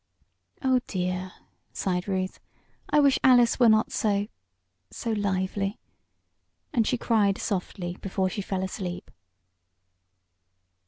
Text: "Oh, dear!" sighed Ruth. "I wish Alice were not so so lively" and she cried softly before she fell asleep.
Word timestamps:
"Oh, 0.63 0.79
dear!" 0.87 1.31
sighed 1.73 2.07
Ruth. 2.07 2.39
"I 2.89 2.99
wish 2.99 3.19
Alice 3.23 3.59
were 3.59 3.69
not 3.69 3.91
so 3.91 4.27
so 4.89 5.11
lively" 5.11 5.77
and 6.73 6.87
she 6.87 6.97
cried 6.97 7.37
softly 7.37 7.97
before 8.01 8.27
she 8.27 8.41
fell 8.41 8.63
asleep. 8.63 9.11